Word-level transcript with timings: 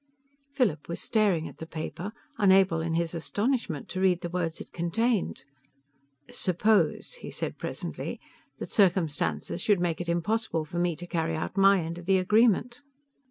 Philip 0.53 0.89
was 0.89 0.99
staring 0.99 1.47
at 1.47 1.59
the 1.59 1.67
paper, 1.67 2.11
unable, 2.39 2.81
in 2.81 2.95
his 2.95 3.13
astonishment, 3.13 3.87
to 3.89 3.99
read 4.01 4.21
the 4.21 4.31
words 4.31 4.59
it 4.59 4.71
contained. 4.71 5.43
"Suppose," 6.31 7.13
he 7.21 7.29
said 7.29 7.59
presently, 7.59 8.19
"that 8.57 8.71
circumstances 8.73 9.61
should 9.61 9.79
make 9.79 10.01
it 10.01 10.09
impossible 10.09 10.65
for 10.65 10.79
me 10.79 10.95
to 10.95 11.05
carry 11.05 11.35
out 11.35 11.55
my 11.55 11.81
end 11.83 11.99
of 11.99 12.07
the 12.07 12.17
agreement?" 12.17 12.81